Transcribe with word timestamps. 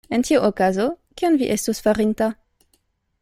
En 0.17 0.23
tiu 0.27 0.45
okazo, 0.47 0.85
kion 1.21 1.37
vi 1.41 1.51
estus 1.57 1.83
farinta? 1.89 2.31